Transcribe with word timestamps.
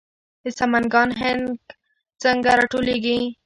د 0.43 0.45
سمنګان 0.59 1.09
هنګ 1.21 1.41
څنګه 2.21 2.51
راټولیږي؟ 2.59 3.19